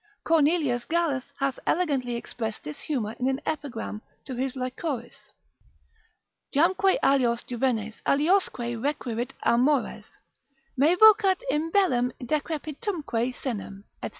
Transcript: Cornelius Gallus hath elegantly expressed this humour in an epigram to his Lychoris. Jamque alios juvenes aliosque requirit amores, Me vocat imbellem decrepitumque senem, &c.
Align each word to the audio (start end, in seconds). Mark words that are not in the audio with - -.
Cornelius 0.23 0.83
Gallus 0.85 1.25
hath 1.37 1.59
elegantly 1.67 2.15
expressed 2.15 2.63
this 2.63 2.79
humour 2.79 3.15
in 3.19 3.27
an 3.29 3.39
epigram 3.45 4.01
to 4.25 4.33
his 4.33 4.55
Lychoris. 4.55 5.31
Jamque 6.51 6.97
alios 7.03 7.43
juvenes 7.43 7.93
aliosque 8.07 8.81
requirit 8.83 9.33
amores, 9.45 10.05
Me 10.75 10.95
vocat 10.95 11.43
imbellem 11.51 12.11
decrepitumque 12.25 13.35
senem, 13.35 13.83
&c. 14.03 14.09